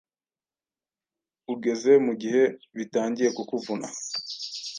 ugeze 1.53 1.91
mugihe 2.05 2.43
bitangiye 2.77 3.29
kukuvuna 3.37 3.87